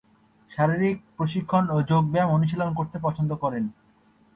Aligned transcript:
শারীরিক 0.51 0.97
প্রশিক্ষণ 1.17 1.63
ও 1.69 1.77
যোগব্যায়াম 1.89 2.29
অনুশীলন 2.31 2.69
করতে 2.73 2.97
পছন্দ 3.01 3.31
করেন। 3.33 3.63